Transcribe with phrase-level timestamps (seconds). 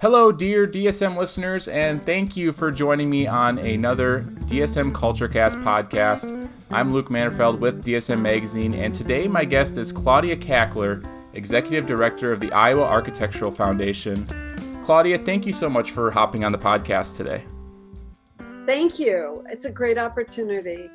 [0.00, 6.48] Hello, dear DSM listeners, and thank you for joining me on another DSM CultureCast podcast.
[6.70, 12.32] I'm Luke Manderfeld with DSM Magazine, and today my guest is Claudia Cackler, Executive Director
[12.32, 14.26] of the Iowa Architectural Foundation.
[14.86, 17.44] Claudia, thank you so much for hopping on the podcast today.
[18.64, 19.44] Thank you.
[19.50, 20.88] It's a great opportunity.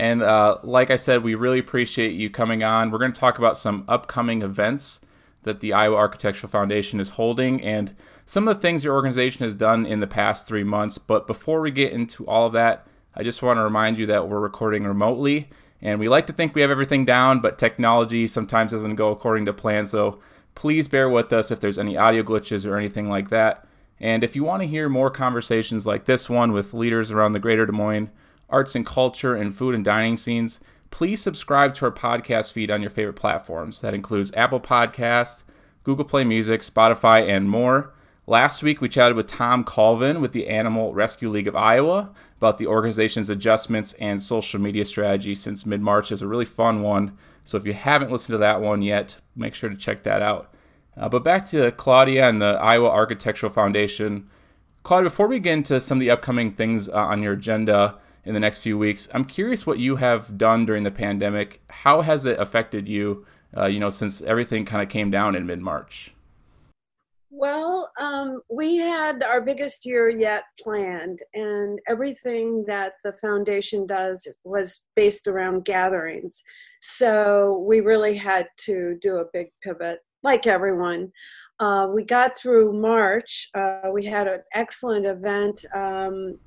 [0.00, 2.90] And uh, like I said, we really appreciate you coming on.
[2.90, 5.00] We're going to talk about some upcoming events
[5.44, 7.94] that the Iowa Architectural Foundation is holding and
[8.32, 10.96] some of the things your organization has done in the past three months.
[10.96, 14.26] But before we get into all of that, I just want to remind you that
[14.26, 15.50] we're recording remotely.
[15.82, 19.44] And we like to think we have everything down, but technology sometimes doesn't go according
[19.44, 19.84] to plan.
[19.84, 20.18] So
[20.54, 23.66] please bear with us if there's any audio glitches or anything like that.
[24.00, 27.38] And if you want to hear more conversations like this one with leaders around the
[27.38, 28.08] greater Des Moines,
[28.48, 30.58] arts and culture, and food and dining scenes,
[30.90, 33.82] please subscribe to our podcast feed on your favorite platforms.
[33.82, 35.42] That includes Apple Podcast,
[35.84, 37.92] Google Play Music, Spotify, and more.
[38.28, 42.58] Last week, we chatted with Tom Colvin with the Animal Rescue League of Iowa about
[42.58, 46.12] the organization's adjustments and social media strategy since mid March.
[46.12, 47.18] is a really fun one.
[47.42, 50.54] So if you haven't listened to that one yet, make sure to check that out.
[50.96, 54.28] Uh, but back to Claudia and the Iowa Architectural Foundation.
[54.84, 58.34] Claudia, before we get into some of the upcoming things uh, on your agenda in
[58.34, 61.60] the next few weeks, I'm curious what you have done during the pandemic.
[61.70, 65.44] How has it affected you, uh, you know, since everything kind of came down in
[65.44, 66.14] mid March?
[67.34, 74.28] Well, um, we had our biggest year yet planned, and everything that the foundation does
[74.44, 76.42] was based around gatherings.
[76.82, 81.10] So we really had to do a big pivot, like everyone.
[81.58, 83.48] Uh, we got through March.
[83.54, 86.38] Uh, we had an excellent event, um,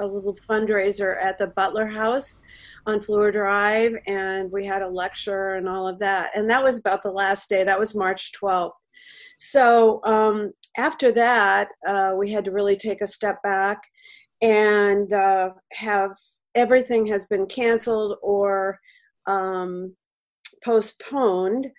[0.00, 2.40] a little fundraiser at the Butler House
[2.86, 6.30] on Fleur Drive, and we had a lecture and all of that.
[6.34, 7.62] And that was about the last day.
[7.62, 8.72] That was March 12th.
[9.38, 13.82] So um, after that, uh, we had to really take a step back
[14.42, 16.12] and uh, have
[16.54, 18.78] everything has been canceled or
[19.26, 19.94] um,
[20.64, 21.70] postponed,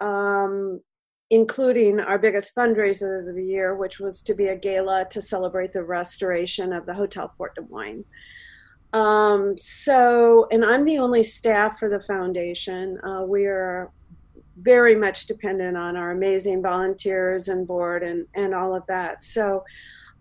[0.00, 0.80] um,
[1.30, 5.72] including our biggest fundraiser of the year, which was to be a gala to celebrate
[5.72, 8.04] the restoration of the Hotel Fort Des Moines.
[8.92, 12.98] Um, so, and I'm the only staff for the foundation.
[13.04, 13.92] Uh, we are
[14.62, 19.22] very much dependent on our amazing volunteers and board and, and all of that.
[19.22, 19.64] So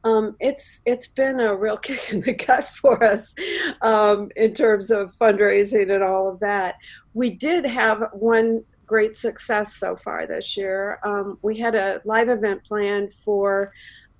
[0.04, 3.36] um, it's it's been a real kick in the gut for us
[3.82, 6.76] um, in terms of fundraising and all of that.
[7.14, 11.00] We did have one great success so far this year.
[11.04, 13.72] Um, we had a live event planned for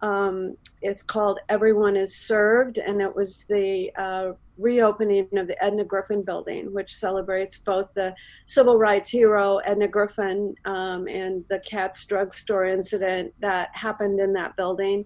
[0.02, 5.84] um, it's called Everyone is Served, and it was the uh, reopening of the Edna
[5.84, 8.14] Griffin building, which celebrates both the
[8.46, 14.56] civil rights hero Edna Griffin um, and the Katz drugstore incident that happened in that
[14.56, 15.06] building.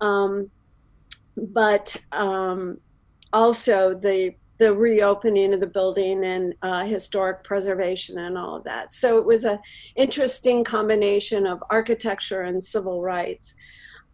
[0.00, 0.50] Um,
[1.36, 2.78] but um,
[3.32, 8.90] also the the reopening of the building and uh, historic preservation and all of that.
[8.90, 9.58] So it was an
[9.96, 13.54] interesting combination of architecture and civil rights.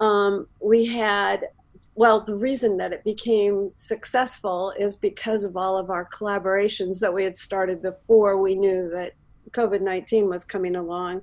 [0.03, 1.49] Um, we had
[1.95, 7.13] well, the reason that it became successful is because of all of our collaborations that
[7.13, 9.13] we had started before we knew that
[9.51, 11.21] COVID 19 was coming along.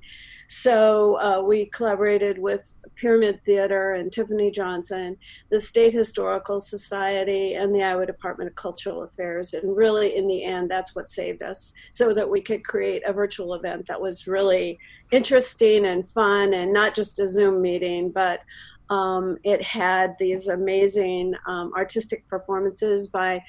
[0.48, 5.18] So uh, we collaborated with Pyramid Theater and Tiffany Johnson,
[5.50, 9.54] the State Historical Society, and the Iowa Department of Cultural Affairs.
[9.54, 13.14] And really, in the end, that's what saved us so that we could create a
[13.14, 14.80] virtual event that was really
[15.12, 18.42] interesting and fun and not just a Zoom meeting, but
[18.90, 23.44] um, it had these amazing um, artistic performances by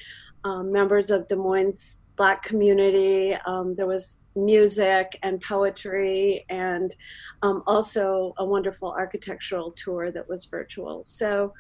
[0.45, 3.35] um, members of Des Moines Black community.
[3.47, 6.95] Um, there was music and poetry, and
[7.43, 11.03] um, also a wonderful architectural tour that was virtual.
[11.03, 11.55] So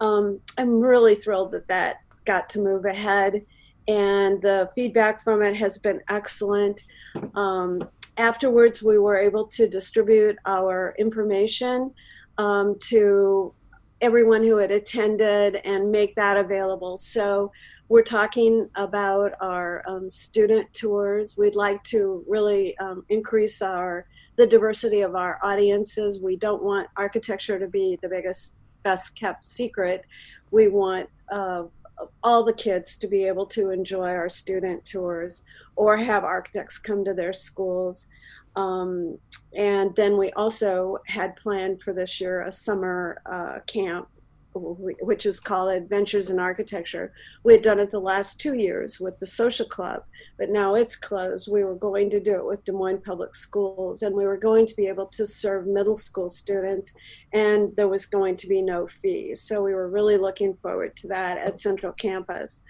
[0.00, 3.44] um, I'm really thrilled that that got to move ahead,
[3.86, 6.82] and the feedback from it has been excellent
[8.18, 11.94] afterwards we were able to distribute our information
[12.38, 13.52] um, to
[14.00, 16.96] everyone who had attended and make that available.
[16.96, 17.52] So
[17.88, 21.36] we're talking about our um, student tours.
[21.36, 24.06] We'd like to really um, increase our
[24.36, 26.22] the diversity of our audiences.
[26.22, 30.04] We don't want architecture to be the biggest, best kept secret.
[30.52, 31.64] We want uh,
[32.22, 35.44] all the kids to be able to enjoy our student tours
[35.74, 38.08] or have architects come to their schools.
[38.56, 39.18] Um,
[39.56, 44.08] and then we also had planned for this year a summer uh, camp
[44.54, 47.12] which is called Adventures in Architecture.
[47.44, 50.04] We had done it the last two years with the social club,
[50.38, 51.50] but now it's closed.
[51.50, 54.66] We were going to do it with Des Moines Public Schools, and we were going
[54.66, 56.94] to be able to serve middle school students,
[57.32, 59.42] and there was going to be no fees.
[59.42, 62.64] So we were really looking forward to that at Central Campus.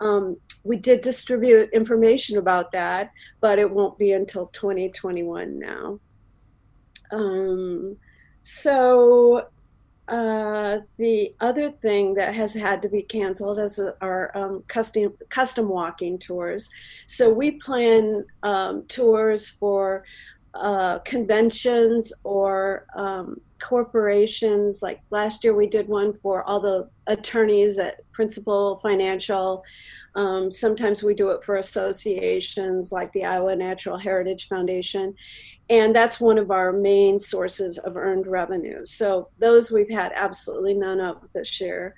[0.00, 6.00] Um, we did distribute information about that, but it won't be until 2021 now.
[7.10, 7.96] Um,
[8.42, 9.48] so
[10.08, 15.68] uh, the other thing that has had to be canceled is our um, custom custom
[15.68, 16.70] walking tours.
[17.06, 20.04] So we plan um, tours for
[20.60, 24.82] uh, conventions or um, corporations.
[24.82, 29.64] Like last year, we did one for all the attorneys at Principal Financial.
[30.14, 35.14] Um, sometimes we do it for associations like the Iowa Natural Heritage Foundation
[35.70, 38.84] and that's one of our main sources of earned revenue.
[38.86, 41.94] So those we've had absolutely none of this year.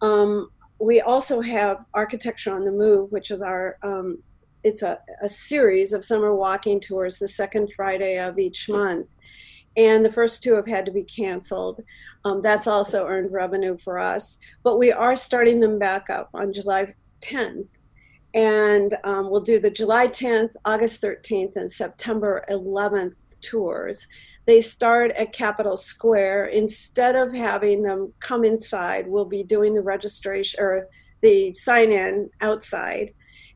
[0.00, 0.48] Um,
[0.78, 4.22] we also have Architecture on the Move, which is our um,
[4.64, 9.06] it's a, a series of summer walking tours the second Friday of each month.
[9.76, 11.80] And the first two have had to be canceled.
[12.24, 14.38] Um, that's also earned revenue for us.
[14.62, 17.68] But we are starting them back up on July 10th
[18.34, 24.08] and um, we'll do the July 10th, August 13th, and September 11th tours.
[24.46, 26.46] They start at Capitol Square.
[26.46, 30.88] Instead of having them come inside, we'll be doing the registration or
[31.22, 33.14] the sign in outside,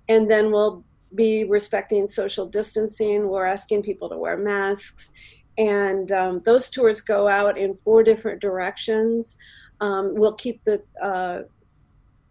[0.09, 0.85] and then we'll
[1.15, 3.29] be respecting social distancing.
[3.29, 5.13] We're asking people to wear masks,
[5.57, 9.37] and um, those tours go out in four different directions.
[9.81, 11.43] Um, we'll keep the uh,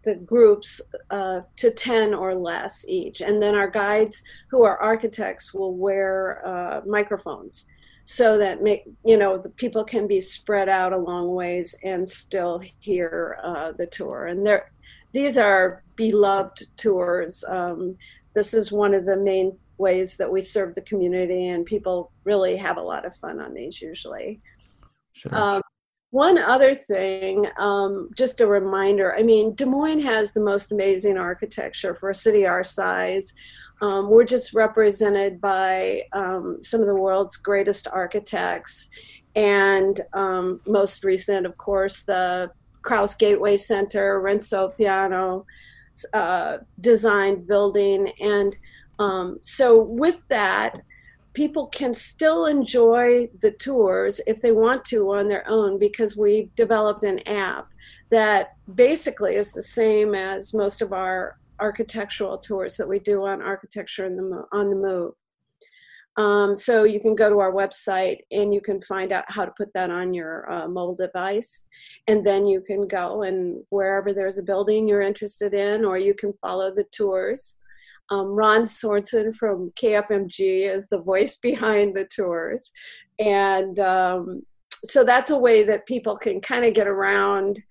[0.04, 0.80] the groups
[1.10, 3.20] uh, to 10 or less each.
[3.20, 7.66] And then our guides, who are architects, will wear uh, microphones
[8.04, 12.08] so that make you know the people can be spread out a long ways and
[12.08, 14.26] still hear uh, the tour.
[14.28, 14.72] And there,
[15.12, 17.44] these are beloved tours.
[17.46, 17.96] Um,
[18.38, 22.54] this is one of the main ways that we serve the community, and people really
[22.56, 24.40] have a lot of fun on these usually.
[25.12, 25.34] Sure.
[25.34, 25.62] Um,
[26.10, 31.18] one other thing, um, just a reminder I mean, Des Moines has the most amazing
[31.18, 33.34] architecture for a city our size.
[33.80, 38.88] Um, we're just represented by um, some of the world's greatest architects.
[39.34, 42.50] And um, most recent, of course, the
[42.82, 45.44] Krause Gateway Center, Renzo Piano
[46.12, 48.12] uh, designed building.
[48.20, 48.56] And
[48.98, 50.80] um, so, with that,
[51.34, 56.54] people can still enjoy the tours if they want to on their own because we've
[56.56, 57.68] developed an app
[58.10, 63.42] that basically is the same as most of our architectural tours that we do on
[63.42, 65.12] architecture in the, on the move.
[66.18, 69.52] Um, so you can go to our website and you can find out how to
[69.56, 71.66] put that on your uh, mobile device.
[72.08, 76.14] And then you can go and wherever there's a building you're interested in, or you
[76.14, 77.54] can follow the tours.
[78.10, 82.72] Um, Ron Sorensen from KFMG is the voice behind the tours.
[83.20, 84.42] And um,
[84.84, 87.62] so that's a way that people can kind of get around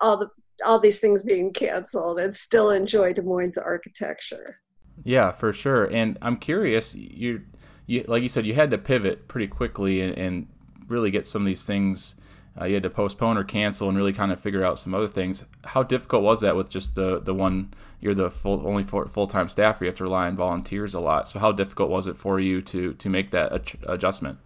[0.00, 0.28] all the
[0.64, 4.60] all these things being canceled and still enjoy Des Moines architecture.
[5.02, 5.84] Yeah, for sure.
[5.84, 7.42] And I'm curious, you,
[7.86, 10.46] you like you said, you had to pivot pretty quickly and, and
[10.88, 12.14] really get some of these things
[12.60, 15.08] uh, you had to postpone or cancel and really kind of figure out some other
[15.08, 15.44] things.
[15.64, 19.48] How difficult was that with just the the one you're the full only full time
[19.48, 19.80] staff?
[19.80, 21.26] You have to rely on volunteers a lot.
[21.26, 24.38] So how difficult was it for you to to make that ad- adjustment?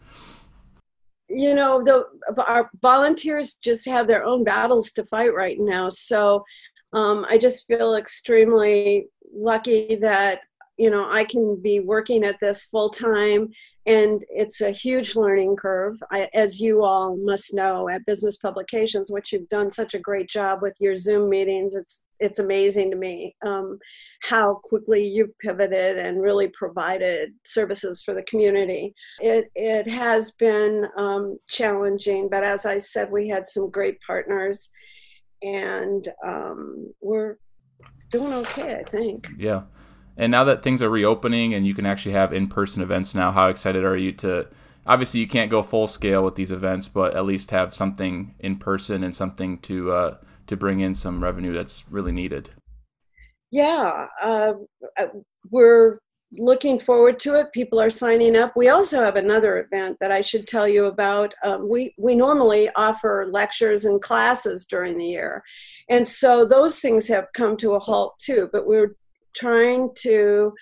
[1.29, 2.07] You know, the
[2.47, 5.91] our volunteers just have their own battles to fight right now.
[5.91, 6.45] So
[6.93, 10.43] um, I just feel extremely lucky that
[10.79, 13.51] you know I can be working at this full time
[13.87, 15.97] and it's a huge learning curve.
[16.13, 20.29] I, as you all must know at business publications which you've done such a great
[20.29, 23.79] job with your zoom meetings it's it's amazing to me um,
[24.23, 28.95] how quickly you've pivoted and really provided services for the community.
[29.21, 34.71] It it has been um, challenging but as i said we had some great partners
[35.43, 37.37] and um, we're
[38.11, 39.63] doing okay i think yeah
[40.19, 43.47] and now that things are reopening and you can actually have in-person events now, how
[43.47, 44.49] excited are you to?
[44.85, 48.57] Obviously, you can't go full scale with these events, but at least have something in
[48.57, 50.17] person and something to uh,
[50.49, 52.51] to bring in some revenue that's really needed.
[53.51, 54.55] Yeah, uh,
[54.99, 55.07] uh,
[55.51, 55.99] we're
[56.33, 57.53] looking forward to it.
[57.53, 58.53] People are signing up.
[58.55, 61.35] We also have another event that I should tell you about.
[61.45, 65.43] Um, we we normally offer lectures and classes during the year,
[65.89, 68.49] and so those things have come to a halt too.
[68.53, 68.97] But we're
[69.35, 70.53] trying to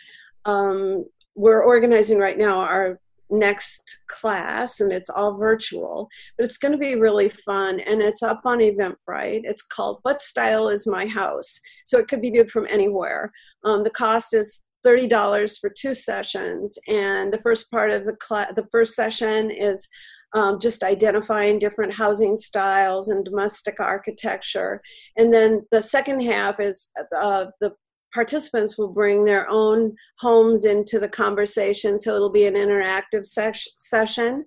[0.44, 1.04] um,
[1.34, 6.78] we're organizing right now our next class, and it's all virtual, but it's going to
[6.78, 7.80] be really fun.
[7.80, 9.42] And it's up on Eventbrite.
[9.44, 11.58] It's called What Style is My House?
[11.84, 13.32] So it could be viewed from anywhere.
[13.64, 18.52] Um, the cost is $30 for two sessions, and the first part of the class,
[18.54, 19.88] the first session is
[20.34, 24.82] um, just identifying different housing styles and domestic architecture.
[25.16, 26.88] And then the second half is
[27.18, 27.72] uh, the
[28.12, 33.68] participants will bring their own homes into the conversation, so it'll be an interactive ses-
[33.76, 34.44] session.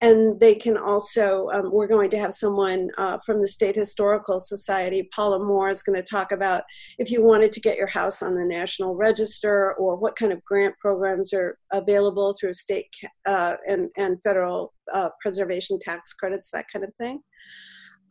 [0.00, 4.38] And they can also, um, we're going to have someone uh, from the State Historical
[4.38, 6.62] Society, Paula Moore, is going to talk about
[6.98, 10.44] if you wanted to get your house on the National Register or what kind of
[10.44, 12.86] grant programs are available through state
[13.26, 17.20] uh, and, and federal uh, preservation tax credits, that kind of thing.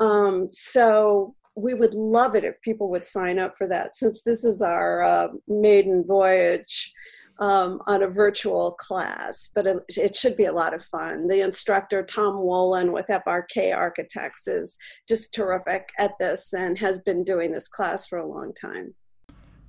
[0.01, 4.43] Um, so we would love it if people would sign up for that since this
[4.43, 6.93] is our uh, maiden voyage
[7.39, 11.27] um, on a virtual class, but it, it, should be a lot of fun.
[11.27, 14.77] The instructor, Tom Wolin with FRK Architects, is
[15.07, 18.95] just terrific at this and has been doing this class for a long time.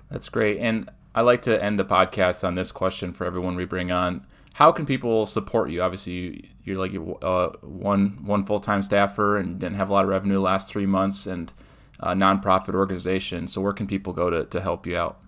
[0.09, 0.57] That's great.
[0.57, 4.25] And I like to end the podcast on this question for everyone we bring on.
[4.53, 5.81] How can people support you?
[5.81, 10.09] Obviously, you're like uh, one one full time staffer and didn't have a lot of
[10.09, 11.53] revenue last three months, and
[11.99, 13.47] a nonprofit organization.
[13.47, 15.21] So, where can people go to, to help you out?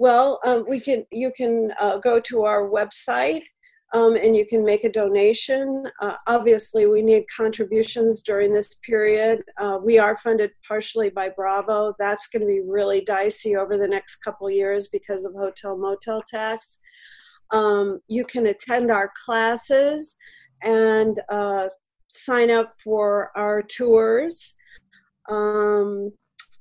[0.00, 1.04] Well, um, we can.
[1.12, 3.42] You can uh, go to our website,
[3.92, 5.84] um, and you can make a donation.
[6.00, 9.42] Uh, obviously, we need contributions during this period.
[9.60, 11.92] Uh, we are funded partially by Bravo.
[11.98, 16.22] That's going to be really dicey over the next couple years because of hotel motel
[16.26, 16.78] tax.
[17.50, 20.16] Um, you can attend our classes
[20.62, 21.68] and uh,
[22.08, 24.56] sign up for our tours.
[25.28, 26.12] Um,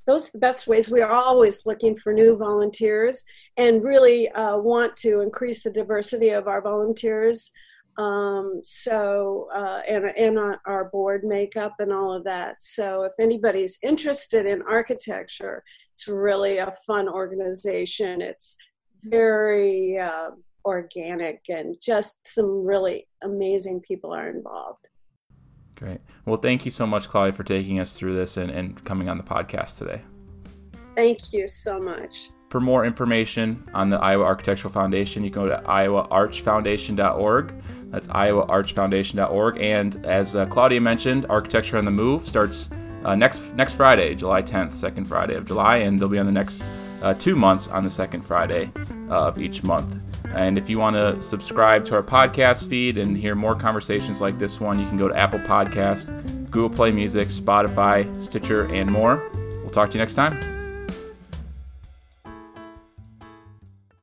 [0.09, 0.89] those are the best ways.
[0.89, 3.23] We are always looking for new volunteers
[3.57, 7.51] and really uh, want to increase the diversity of our volunteers.
[7.99, 12.59] Um, so, uh, and, and our board makeup and all of that.
[12.59, 18.21] So, if anybody's interested in architecture, it's really a fun organization.
[18.21, 18.57] It's
[19.03, 20.31] very uh,
[20.65, 24.89] organic and just some really amazing people are involved.
[25.79, 26.01] Great.
[26.25, 29.17] Well, thank you so much, Claudia, for taking us through this and, and coming on
[29.17, 30.01] the podcast today.
[30.95, 32.29] Thank you so much.
[32.49, 37.53] For more information on the Iowa Architectural Foundation, you can go to iowaarchfoundation.org.
[37.91, 39.61] That's iowaarchfoundation.org.
[39.61, 42.69] And as uh, Claudia mentioned, Architecture on the Move starts
[43.05, 46.31] uh, next next Friday, July 10th, second Friday of July, and they'll be on the
[46.31, 46.61] next
[47.01, 48.71] uh, two months on the second Friday
[49.09, 49.95] uh, of each month.
[50.35, 54.37] And if you want to subscribe to our podcast feed and hear more conversations like
[54.37, 56.09] this one, you can go to Apple Podcast,
[56.51, 59.29] Google Play Music, Spotify, Stitcher, and more.
[59.33, 60.58] We'll talk to you next time.